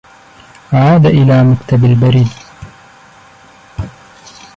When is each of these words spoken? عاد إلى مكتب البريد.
عاد 0.73 1.05
إلى 1.05 1.43
مكتب 1.43 1.85
البريد. 1.85 2.27